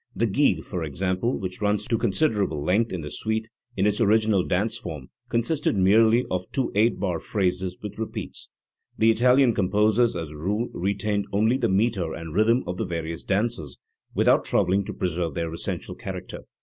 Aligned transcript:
The 0.15 0.25
gigue, 0.25 0.63
for 0.65 0.83
example, 0.83 1.37
which 1.37 1.61
runs 1.61 1.87
to 1.87 1.95
considerable 1.95 2.63
length 2.63 2.91
in 2.91 3.01
the 3.01 3.11
suite, 3.11 3.49
in 3.77 3.85
its 3.85 4.01
original 4.01 4.43
dance* 4.43 4.75
form 4.75 5.11
consisted 5.29 5.75
merely 5.77 6.25
of 6.31 6.51
two 6.51 6.71
eight 6.73 6.99
bar 6.99 7.19
phrases 7.19 7.77
with 7.83 7.99
repeats* 7.99 8.49
The 8.97 9.11
Italian 9.11 9.53
composers 9.53 10.15
as 10.15 10.31
a 10.31 10.35
rule 10.35 10.69
retained 10.73 11.27
only 11.31 11.57
the 11.57 11.69
metre 11.69 12.15
and 12.15 12.33
rhythm 12.33 12.63
of 12.65 12.77
the 12.77 12.85
various 12.87 13.23
dances, 13.23 13.77
without 14.15 14.43
troubling 14.43 14.85
to 14.85 14.93
preserve 14.95 15.35
their 15.35 15.53
essential 15.53 15.93
character. 15.93 16.45